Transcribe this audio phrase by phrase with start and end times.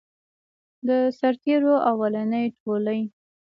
[0.87, 3.01] د سرتیرو اولنی ټولۍ.